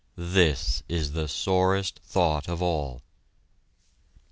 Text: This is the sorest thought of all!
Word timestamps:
This 0.17 0.81
is 0.89 1.11
the 1.11 1.27
sorest 1.27 1.99
thought 2.03 2.49
of 2.49 2.59
all! 2.59 3.03